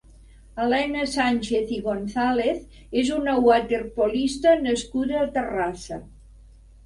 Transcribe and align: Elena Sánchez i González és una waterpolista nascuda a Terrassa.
Elena 0.61 1.01
Sánchez 1.15 1.73
i 1.75 1.75
González 1.87 2.79
és 3.03 3.11
una 3.17 3.35
waterpolista 3.49 4.57
nascuda 4.65 5.19
a 5.25 5.27
Terrassa. 5.39 6.01